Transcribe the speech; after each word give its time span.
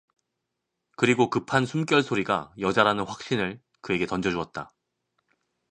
그리고 0.97 1.29
급한 1.29 1.63
숨결소리가 1.67 2.55
여자라는 2.59 3.03
확신을 3.03 3.61
그에게 3.81 4.07
던져 4.07 4.31
주었다. 4.31 4.71